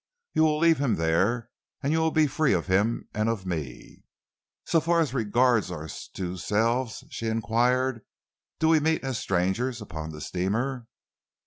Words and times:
You 0.33 0.41
will 0.41 0.57
leave 0.57 0.79
him 0.79 0.95
there, 0.95 1.51
and 1.83 1.93
you 1.93 1.99
will 1.99 2.09
be 2.09 2.25
free 2.25 2.53
of 2.53 2.65
him 2.65 3.07
and 3.13 3.29
of 3.29 3.45
me." 3.45 4.01
"So 4.65 4.79
far 4.79 4.99
as 4.99 5.13
regards 5.13 5.69
our 5.69 5.87
two 5.87 6.37
selves," 6.37 7.03
she 7.11 7.27
enquired, 7.27 8.01
"do 8.57 8.67
we 8.69 8.79
meet 8.79 9.03
as 9.03 9.19
strangers 9.19 9.79
upon 9.79 10.09
the 10.09 10.19
steamer?" 10.19 10.87